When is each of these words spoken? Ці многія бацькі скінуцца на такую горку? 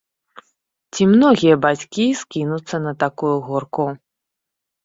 Ці 0.95 1.05
многія 1.11 1.55
бацькі 1.65 2.05
скінуцца 2.21 2.77
на 2.87 2.97
такую 3.05 3.33
горку? 3.51 3.85